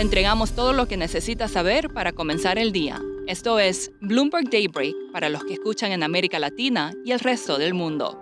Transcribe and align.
Le 0.00 0.04
entregamos 0.04 0.52
todo 0.52 0.72
lo 0.72 0.88
que 0.88 0.96
necesita 0.96 1.46
saber 1.46 1.90
para 1.90 2.12
comenzar 2.12 2.58
el 2.58 2.72
día. 2.72 3.02
Esto 3.26 3.58
es 3.58 3.92
Bloomberg 4.00 4.48
Daybreak 4.48 4.94
para 5.12 5.28
los 5.28 5.44
que 5.44 5.52
escuchan 5.52 5.92
en 5.92 6.02
América 6.02 6.38
Latina 6.38 6.94
y 7.04 7.12
el 7.12 7.20
resto 7.20 7.58
del 7.58 7.74
mundo. 7.74 8.18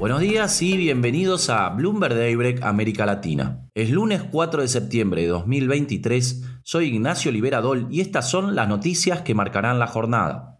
Buenos 0.00 0.20
días 0.20 0.60
y 0.62 0.76
bienvenidos 0.76 1.48
a 1.48 1.68
Bloomberg 1.68 2.16
Daybreak 2.16 2.64
América 2.64 3.06
Latina. 3.06 3.68
Es 3.72 3.90
lunes 3.90 4.24
4 4.32 4.62
de 4.62 4.68
septiembre 4.68 5.22
de 5.22 5.28
2023, 5.28 6.42
soy 6.64 6.88
Ignacio 6.88 7.30
Liberadol 7.30 7.86
y 7.92 8.00
estas 8.00 8.28
son 8.28 8.56
las 8.56 8.66
noticias 8.66 9.22
que 9.22 9.32
marcarán 9.32 9.78
la 9.78 9.86
jornada. 9.86 10.58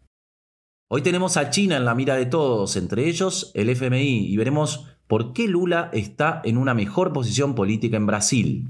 Hoy 0.88 1.02
tenemos 1.02 1.37
a 1.37 1.51
China 1.51 1.77
en 1.77 1.84
la 1.84 1.96
mira 1.96 2.15
de 2.15 2.27
todos, 2.27 2.77
entre 2.77 3.09
ellos 3.09 3.51
el 3.55 3.68
FMI, 3.68 4.32
y 4.32 4.37
veremos 4.37 4.87
por 5.08 5.32
qué 5.32 5.48
Lula 5.48 5.88
está 5.92 6.40
en 6.44 6.58
una 6.58 6.74
mejor 6.74 7.12
posición 7.12 7.54
política 7.54 7.96
en 7.96 8.06
Brasil. 8.06 8.68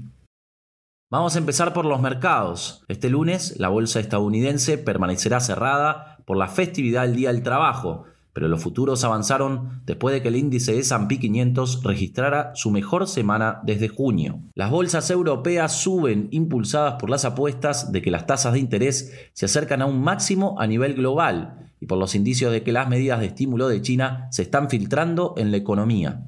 Vamos 1.11 1.35
a 1.35 1.39
empezar 1.39 1.73
por 1.73 1.85
los 1.85 2.01
mercados. 2.01 2.83
Este 2.87 3.09
lunes 3.09 3.55
la 3.59 3.67
bolsa 3.67 3.99
estadounidense 3.99 4.77
permanecerá 4.77 5.39
cerrada 5.41 6.17
por 6.25 6.37
la 6.37 6.47
festividad 6.47 7.03
del 7.03 7.15
Día 7.15 7.33
del 7.33 7.43
Trabajo, 7.43 8.05
pero 8.31 8.47
los 8.47 8.61
futuros 8.61 9.03
avanzaron 9.03 9.81
después 9.85 10.13
de 10.13 10.21
que 10.21 10.29
el 10.29 10.35
índice 10.35 10.77
S&P 10.79 11.19
500 11.19 11.83
registrara 11.83 12.51
su 12.55 12.71
mejor 12.71 13.07
semana 13.07 13.59
desde 13.63 13.89
junio. 13.89 14.39
Las 14.53 14.69
bolsas 14.69 15.09
europeas 15.09 15.73
suben 15.73 16.29
impulsadas 16.31 16.93
por 16.93 17.09
las 17.09 17.25
apuestas 17.25 17.91
de 17.91 18.01
que 18.01 18.11
las 18.11 18.27
tasas 18.27 18.53
de 18.53 18.59
interés 18.59 19.11
se 19.33 19.45
acercan 19.45 19.81
a 19.81 19.87
un 19.87 19.99
máximo 20.01 20.55
a 20.59 20.67
nivel 20.67 20.93
global 20.93 21.68
y 21.79 21.85
por 21.85 21.97
los 21.97 22.15
indicios 22.15 22.51
de 22.51 22.63
que 22.63 22.71
las 22.71 22.89
medidas 22.89 23.19
de 23.19 23.27
estímulo 23.27 23.67
de 23.67 23.81
China 23.81 24.27
se 24.31 24.41
están 24.41 24.69
filtrando 24.69 25.33
en 25.37 25.51
la 25.51 25.57
economía. 25.57 26.25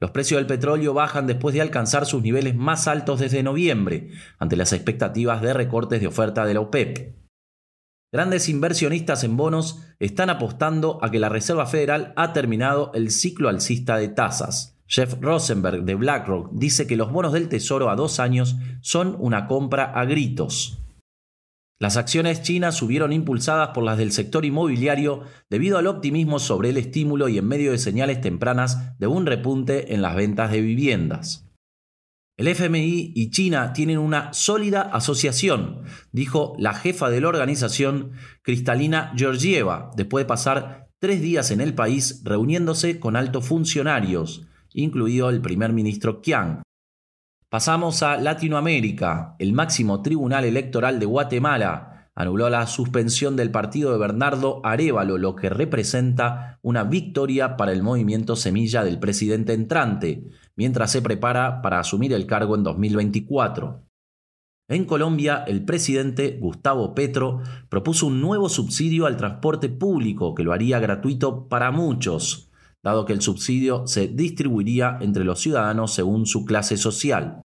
Los 0.00 0.10
precios 0.10 0.38
del 0.38 0.46
petróleo 0.46 0.92
bajan 0.92 1.26
después 1.26 1.54
de 1.54 1.60
alcanzar 1.60 2.04
sus 2.04 2.22
niveles 2.22 2.54
más 2.54 2.88
altos 2.88 3.20
desde 3.20 3.42
noviembre, 3.42 4.10
ante 4.38 4.56
las 4.56 4.72
expectativas 4.72 5.40
de 5.40 5.54
recortes 5.54 6.00
de 6.00 6.06
oferta 6.06 6.44
de 6.44 6.54
la 6.54 6.60
OPEP. 6.60 7.16
Grandes 8.12 8.48
inversionistas 8.48 9.24
en 9.24 9.36
bonos 9.36 9.82
están 9.98 10.30
apostando 10.30 10.98
a 11.02 11.10
que 11.10 11.18
la 11.18 11.28
Reserva 11.28 11.66
Federal 11.66 12.12
ha 12.16 12.32
terminado 12.32 12.92
el 12.94 13.10
ciclo 13.10 13.48
alcista 13.48 13.96
de 13.96 14.08
tasas. 14.08 14.78
Jeff 14.86 15.16
Rosenberg 15.20 15.84
de 15.84 15.94
BlackRock 15.94 16.50
dice 16.52 16.86
que 16.86 16.96
los 16.96 17.10
bonos 17.10 17.32
del 17.32 17.48
Tesoro 17.48 17.90
a 17.90 17.96
dos 17.96 18.20
años 18.20 18.56
son 18.82 19.16
una 19.18 19.46
compra 19.46 19.84
a 19.86 20.04
gritos. 20.04 20.83
Las 21.84 21.98
acciones 21.98 22.40
chinas 22.40 22.78
subieron 22.78 23.12
impulsadas 23.12 23.72
por 23.74 23.84
las 23.84 23.98
del 23.98 24.10
sector 24.10 24.46
inmobiliario 24.46 25.24
debido 25.50 25.76
al 25.76 25.86
optimismo 25.86 26.38
sobre 26.38 26.70
el 26.70 26.78
estímulo 26.78 27.28
y 27.28 27.36
en 27.36 27.46
medio 27.46 27.72
de 27.72 27.76
señales 27.76 28.22
tempranas 28.22 28.98
de 28.98 29.06
un 29.06 29.26
repunte 29.26 29.92
en 29.92 30.00
las 30.00 30.16
ventas 30.16 30.50
de 30.50 30.62
viviendas. 30.62 31.46
El 32.38 32.48
FMI 32.48 33.12
y 33.14 33.28
China 33.28 33.74
tienen 33.74 33.98
una 33.98 34.32
sólida 34.32 34.80
asociación, 34.80 35.82
dijo 36.10 36.54
la 36.58 36.72
jefa 36.72 37.10
de 37.10 37.20
la 37.20 37.28
organización, 37.28 38.12
Cristalina 38.40 39.12
Georgieva, 39.14 39.90
después 39.94 40.24
de 40.24 40.28
pasar 40.28 40.88
tres 40.98 41.20
días 41.20 41.50
en 41.50 41.60
el 41.60 41.74
país 41.74 42.22
reuniéndose 42.24 42.98
con 42.98 43.14
altos 43.14 43.44
funcionarios, 43.44 44.46
incluido 44.72 45.28
el 45.28 45.42
primer 45.42 45.74
ministro 45.74 46.22
Qiang, 46.22 46.62
Pasamos 47.54 48.02
a 48.02 48.16
Latinoamérica. 48.16 49.36
El 49.38 49.52
máximo 49.52 50.02
tribunal 50.02 50.44
electoral 50.44 50.98
de 50.98 51.06
Guatemala 51.06 52.10
anuló 52.16 52.50
la 52.50 52.66
suspensión 52.66 53.36
del 53.36 53.52
partido 53.52 53.92
de 53.92 53.98
Bernardo 53.98 54.60
Arevalo, 54.64 55.18
lo 55.18 55.36
que 55.36 55.50
representa 55.50 56.58
una 56.62 56.82
victoria 56.82 57.56
para 57.56 57.70
el 57.70 57.80
movimiento 57.80 58.34
semilla 58.34 58.82
del 58.82 58.98
presidente 58.98 59.52
entrante, 59.52 60.24
mientras 60.56 60.90
se 60.90 61.00
prepara 61.00 61.62
para 61.62 61.78
asumir 61.78 62.12
el 62.12 62.26
cargo 62.26 62.56
en 62.56 62.64
2024. 62.64 63.84
En 64.68 64.84
Colombia, 64.84 65.44
el 65.46 65.64
presidente 65.64 66.36
Gustavo 66.40 66.92
Petro 66.92 67.40
propuso 67.68 68.08
un 68.08 68.20
nuevo 68.20 68.48
subsidio 68.48 69.06
al 69.06 69.16
transporte 69.16 69.68
público 69.68 70.34
que 70.34 70.42
lo 70.42 70.52
haría 70.52 70.80
gratuito 70.80 71.46
para 71.46 71.70
muchos, 71.70 72.50
dado 72.82 73.04
que 73.04 73.12
el 73.12 73.22
subsidio 73.22 73.86
se 73.86 74.08
distribuiría 74.08 74.98
entre 75.00 75.22
los 75.22 75.38
ciudadanos 75.38 75.94
según 75.94 76.26
su 76.26 76.44
clase 76.44 76.76
social. 76.76 77.43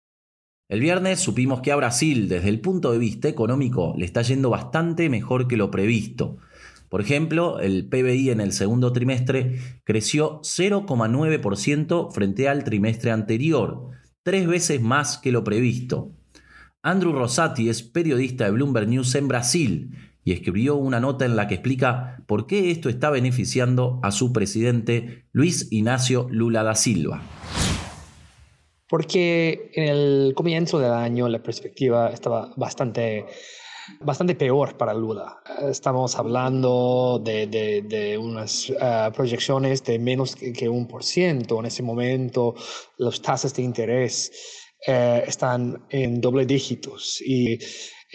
El 0.67 0.79
viernes 0.79 1.19
supimos 1.19 1.61
que 1.61 1.71
a 1.71 1.75
Brasil, 1.75 2.27
desde 2.27 2.49
el 2.49 2.59
punto 2.59 2.91
de 2.91 2.97
vista 2.97 3.27
económico, 3.27 3.93
le 3.95 4.05
está 4.05 4.23
yendo 4.23 4.49
bastante 4.49 5.09
mejor 5.09 5.47
que 5.47 5.57
lo 5.57 5.69
previsto. 5.69 6.37
Por 6.89 7.01
ejemplo, 7.01 7.59
el 7.59 7.87
PBI 7.87 8.31
en 8.31 8.41
el 8.41 8.51
segundo 8.51 8.91
trimestre 8.91 9.59
creció 9.83 10.41
0,9% 10.41 12.11
frente 12.11 12.49
al 12.49 12.63
trimestre 12.63 13.11
anterior, 13.11 13.91
tres 14.23 14.47
veces 14.47 14.81
más 14.81 15.19
que 15.19 15.31
lo 15.31 15.43
previsto. 15.43 16.13
Andrew 16.81 17.13
Rosati 17.13 17.69
es 17.69 17.83
periodista 17.83 18.45
de 18.45 18.51
Bloomberg 18.51 18.87
News 18.87 19.13
en 19.13 19.27
Brasil 19.27 19.91
y 20.23 20.31
escribió 20.31 20.77
una 20.77 20.99
nota 20.99 21.25
en 21.25 21.35
la 21.35 21.47
que 21.47 21.55
explica 21.55 22.23
por 22.25 22.47
qué 22.47 22.71
esto 22.71 22.89
está 22.89 23.11
beneficiando 23.11 23.99
a 24.01 24.09
su 24.09 24.33
presidente 24.33 25.27
Luis 25.31 25.67
Ignacio 25.69 26.27
Lula 26.31 26.63
da 26.63 26.73
Silva 26.73 27.21
porque 28.95 29.71
en 29.73 29.83
el 29.83 30.33
comienzo 30.33 30.79
del 30.79 30.93
año 30.93 31.27
la 31.27 31.43
perspectiva 31.43 32.11
estaba 32.11 32.53
bastante, 32.55 33.25
bastante 33.99 34.35
peor 34.35 34.77
para 34.77 34.93
Lula. 34.93 35.41
Estamos 35.69 36.15
hablando 36.15 37.21
de, 37.21 37.47
de, 37.85 38.17
unas 38.17 38.71
ah, 38.79 39.11
proyecciones 39.13 39.83
de 39.83 39.99
menos 39.99 40.37
que, 40.37 40.69
un 40.69 40.87
por 40.87 41.03
ciento. 41.03 41.59
En 41.59 41.65
ese 41.65 41.83
momento 41.83 42.55
las 42.97 43.21
tasas 43.21 43.53
de 43.53 43.63
interés 43.63 44.31
eh, 44.87 45.25
están 45.27 45.85
en 45.89 46.21
doble 46.21 46.45
dígitos 46.45 47.21
y 47.21 47.59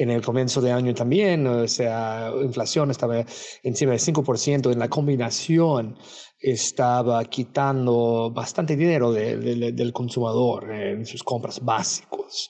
en 0.03 0.11
el 0.11 0.23
comienzo 0.23 0.61
de 0.61 0.73
año 0.73 0.95
también, 0.95 1.47
o 1.47 1.69
sea, 1.69 2.33
inflación 2.43 2.91
estaba 2.91 3.25
encima 3.63 3.93
del 3.93 4.01
5% 4.01 4.73
en 4.73 4.79
la 4.79 4.89
combinación 4.89 5.97
estaba 6.41 7.23
quitando 7.27 8.31
bastante 8.35 8.75
dinero 8.75 9.13
del 9.13 9.93
consumidor 9.93 10.73
en 10.73 11.05
sus 11.05 11.23
compras 11.23 11.63
básicos. 11.63 12.49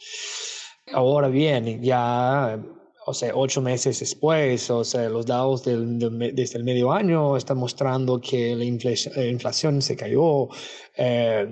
Ahora 0.93 1.29
bien, 1.29 1.83
ya, 1.83 2.59
o 3.07 3.15
sea, 3.15 3.33
ocho 3.35 3.61
meses 3.61 3.99
después, 3.99 4.71
o 4.71 4.85
sea, 4.85 5.09
los 5.09 5.27
datos 5.27 5.65
del, 5.65 5.99
desde 6.35 6.59
el 6.59 6.65
medio 6.65 6.93
año 6.93 7.37
están 7.37 7.59
mostrando 7.59 8.21
que 8.21 8.55
la 8.55 8.65
inflación, 8.65 9.83
se 9.83 9.97
cayó, 9.97 10.49
eh, 10.97 11.47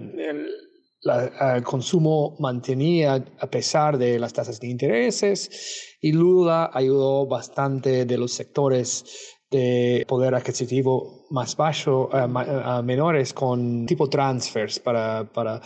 el, 1.03 1.63
consumo 1.63 2.37
mantenía 2.39 3.25
a 3.39 3.47
pesar 3.47 3.99
de 3.99 4.19
las 4.19 4.33
tasas 4.33 4.61
de 4.61 4.69
intereses 4.69 5.97
y 6.01 6.13
Lula 6.13 6.71
ayudó 6.73 7.27
bastante 7.27 8.05
de 8.05 8.19
los 8.19 8.33
sectores 8.33 9.05
de 9.51 10.05
poder 10.07 10.35
adquisitivo 10.35 11.27
más 11.31 11.57
bajo, 11.57 12.11
a 12.13 12.79
eh, 12.79 12.83
menores 12.83 13.33
con 13.33 13.87
tipo 13.87 14.09
transfers 14.09 14.79
para, 14.79 15.25
para 15.33 15.61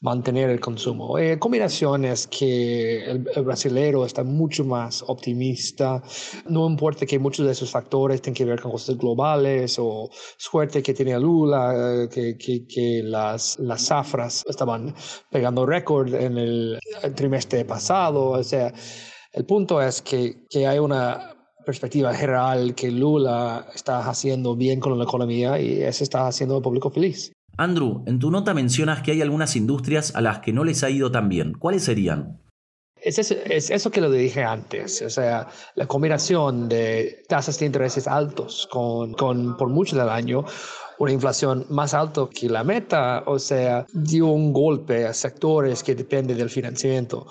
mantener 0.00 0.50
el 0.50 0.60
consumo. 0.60 1.18
Eh, 1.18 1.38
combinaciones 1.38 2.26
que 2.28 3.04
el, 3.04 3.18
brasileño 3.44 4.04
está 4.04 4.22
mucho 4.24 4.64
más 4.64 5.02
optimista, 5.06 6.02
no 6.46 6.68
importa 6.68 7.06
que 7.06 7.18
muchos 7.18 7.46
de 7.46 7.52
esos 7.52 7.70
factores 7.70 8.22
tengan 8.22 8.36
que 8.36 8.44
ver 8.44 8.60
con 8.60 8.70
cosas 8.72 8.96
globales 8.96 9.76
o 9.78 10.10
suerte 10.36 10.82
que 10.82 10.94
tiene 10.94 11.18
Lula, 11.18 12.04
eh, 12.04 12.08
que, 12.08 12.36
que, 12.36 12.66
que 12.66 13.02
las, 13.02 13.58
las 13.58 13.86
zafras 13.86 14.44
estaban 14.48 14.94
pegando 15.30 15.66
récord 15.66 16.14
en 16.14 16.38
el, 16.38 16.78
el 17.02 17.14
trimestre 17.14 17.64
pasado, 17.64 18.30
o 18.30 18.44
sea, 18.44 18.72
el 19.32 19.44
punto 19.44 19.80
es 19.82 20.02
que, 20.02 20.46
que 20.48 20.66
hay 20.66 20.78
una 20.78 21.34
perspectiva 21.64 22.14
general 22.14 22.74
que 22.74 22.90
Lula 22.90 23.66
está 23.74 24.08
haciendo 24.08 24.56
bien 24.56 24.80
con 24.80 24.96
la 24.96 25.04
economía 25.04 25.60
y 25.60 25.82
eso 25.82 26.02
está 26.02 26.26
haciendo 26.26 26.56
al 26.56 26.62
público 26.62 26.90
feliz. 26.90 27.30
Andrew, 27.58 28.04
en 28.06 28.20
tu 28.20 28.30
nota 28.30 28.54
mencionas 28.54 29.02
que 29.02 29.10
hay 29.10 29.20
algunas 29.20 29.56
industrias 29.56 30.14
a 30.14 30.20
las 30.20 30.38
que 30.38 30.52
no 30.52 30.62
les 30.62 30.84
ha 30.84 30.90
ido 30.90 31.10
tan 31.10 31.28
bien. 31.28 31.54
¿Cuáles 31.58 31.82
serían? 31.84 32.40
Es 32.94 33.18
eso, 33.18 33.34
es 33.44 33.70
eso 33.70 33.90
que 33.90 34.00
lo 34.00 34.10
dije 34.10 34.42
antes, 34.42 35.02
o 35.02 35.10
sea, 35.10 35.48
la 35.76 35.86
combinación 35.86 36.68
de 36.68 37.24
tasas 37.28 37.58
de 37.58 37.66
intereses 37.66 38.08
altos 38.08 38.68
con, 38.70 39.12
con 39.12 39.56
por 39.56 39.68
mucho 39.68 39.96
del 39.96 40.08
año 40.08 40.44
una 40.98 41.12
inflación 41.12 41.64
más 41.70 41.94
alta 41.94 42.28
que 42.32 42.48
la 42.48 42.64
meta, 42.64 43.22
o 43.26 43.38
sea, 43.38 43.86
dio 43.92 44.26
un 44.26 44.52
golpe 44.52 45.06
a 45.06 45.14
sectores 45.14 45.82
que 45.82 45.94
dependen 45.94 46.36
del 46.36 46.50
financiamiento. 46.50 47.26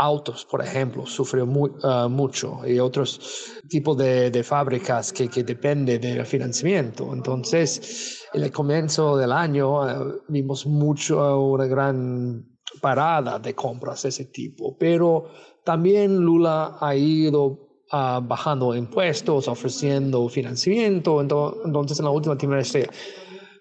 Autos, 0.00 0.44
por 0.44 0.62
ejemplo, 0.62 1.06
sufrió 1.06 1.44
muy, 1.44 1.72
ah, 1.82 2.06
mucho 2.08 2.60
y 2.64 2.78
otros 2.78 3.50
tipos 3.68 3.98
de, 3.98 4.30
de 4.30 4.44
fábricas 4.44 5.12
que, 5.12 5.28
que, 5.28 5.42
dependen 5.42 6.00
del 6.00 6.24
financiamiento. 6.24 7.12
Entonces, 7.12 8.24
en 8.32 8.44
el 8.44 8.52
comienzo 8.52 9.16
del 9.16 9.32
año 9.32 9.80
uh, 9.82 10.22
vimos 10.28 10.66
mucho, 10.66 11.40
una 11.40 11.66
gran 11.66 12.46
parada 12.80 13.40
de 13.40 13.56
compras 13.56 14.04
de 14.04 14.10
ese 14.10 14.26
tipo, 14.26 14.76
pero 14.78 15.30
también 15.64 16.16
Lula 16.16 16.76
ha 16.80 16.94
ido 16.94 17.46
uh, 17.92 18.20
bajando 18.22 18.76
impuestos, 18.76 19.48
ofreciendo 19.48 20.28
financiamiento, 20.28 21.20
entonces 21.20 21.98
en 21.98 22.04
la 22.04 22.12
última 22.12 22.38
trimestre 22.38 22.88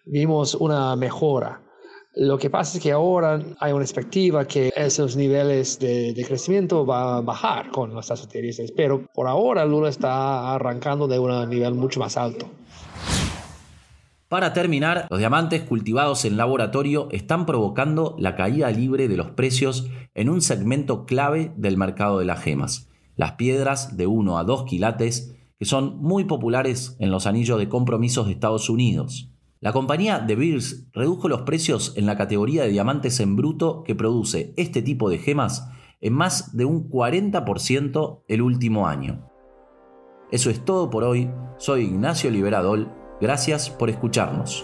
vimos 0.05 0.53
una 0.53 0.95
mejora. 0.95 1.66
Lo 2.19 2.39
que 2.39 2.49
pasa 2.49 2.77
es 2.77 2.83
que 2.83 2.91
ahora 2.91 3.39
hay 3.59 3.73
una 3.73 3.83
expectativa 3.83 4.45
que 4.45 4.73
esos 4.75 5.15
niveles 5.15 5.77
de, 5.77 6.25
crecimiento 6.27 6.83
va 6.83 7.17
a 7.17 7.21
bajar 7.21 7.69
con 7.69 7.93
las 7.93 8.07
tasas 8.07 8.27
de 8.29 8.73
pero 8.75 9.05
por 9.13 9.27
ahora 9.27 9.65
Lula 9.65 9.89
está 9.89 10.55
arrancando 10.55 11.07
de 11.07 11.19
un 11.19 11.47
nivel 11.47 11.75
mucho 11.75 11.99
más 11.99 12.17
alto. 12.17 12.49
Para 14.29 14.51
terminar, 14.53 15.05
los 15.11 15.19
diamantes 15.19 15.61
cultivados 15.61 16.25
en 16.25 16.37
laboratorio 16.37 17.07
están 17.11 17.45
provocando 17.45 18.15
la 18.17 18.35
caída 18.35 18.71
libre 18.71 19.07
de 19.07 19.15
los 19.15 19.29
precios 19.29 19.87
en 20.15 20.29
un 20.29 20.41
segmento 20.41 21.05
clave 21.05 21.51
del 21.55 21.77
mercado 21.77 22.17
de 22.17 22.25
las 22.25 22.41
gemas, 22.41 22.89
las 23.15 23.33
piedras 23.33 23.95
de 23.95 24.07
1 24.07 24.39
a 24.39 24.43
2 24.43 24.65
quilates, 24.65 25.35
que 25.59 25.65
son 25.65 25.99
muy 26.01 26.23
populares 26.23 26.95
en 26.97 27.11
los 27.11 27.27
anillos 27.27 27.59
de 27.59 27.69
compromisos 27.69 28.25
de 28.25 28.33
Estados 28.33 28.71
Unidos. 28.71 29.29
La 29.59 29.73
compañía 29.73 30.19
De 30.19 30.35
Beers 30.35 30.87
redujo 30.93 31.27
los 31.27 31.41
precios 31.41 31.93
en 31.97 32.05
la 32.05 32.17
categoría 32.17 32.63
de 32.63 32.69
diamantes 32.69 33.19
en 33.19 33.35
bruto 33.35 33.83
que 33.83 33.95
produce 33.95 34.53
este 34.57 34.81
tipo 34.81 35.09
de 35.09 35.17
gemas 35.17 35.69
en 35.99 36.13
más 36.13 36.55
de 36.55 36.65
un 36.65 36.89
40% 36.89 38.23
el 38.27 38.41
último 38.41 38.87
año. 38.87 39.29
Eso 40.31 40.49
es 40.49 40.63
todo 40.63 40.89
por 40.89 41.03
hoy. 41.03 41.29
Soy 41.57 41.85
Ignacio 41.85 42.29
Liberadol 42.29 42.91
Gracias 43.19 43.71
por 43.71 43.89
escucharnos. 43.89 44.63